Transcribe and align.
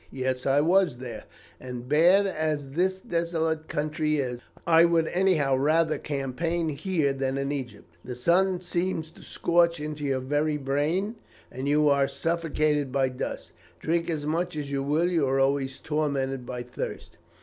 "Yes, 0.09 0.47
I 0.47 0.61
was 0.61 0.97
there; 0.97 1.25
and, 1.59 1.87
bad 1.87 2.25
as 2.25 2.71
this 2.71 2.99
desolate 2.99 3.67
country 3.67 4.15
is, 4.17 4.41
I 4.65 4.83
would 4.83 5.05
anyhow 5.09 5.55
rather 5.57 5.99
campaign 5.99 6.69
here 6.69 7.13
than 7.13 7.37
in 7.37 7.51
Egypt. 7.51 7.95
The 8.03 8.15
sun 8.15 8.61
seems 8.61 9.11
to 9.11 9.21
scorch 9.21 9.79
into 9.79 10.03
your 10.05 10.19
very 10.19 10.57
brain, 10.57 11.17
and 11.51 11.69
you 11.69 11.87
are 11.87 12.07
suffocated 12.07 12.91
by 12.91 13.09
dust. 13.09 13.51
Drink 13.79 14.09
as 14.09 14.25
much 14.25 14.55
as 14.55 14.71
you 14.71 14.81
will, 14.81 15.07
you 15.07 15.27
are 15.27 15.39
always 15.39 15.77
tormented 15.77 16.47
by 16.47 16.63
thirst. 16.63 17.17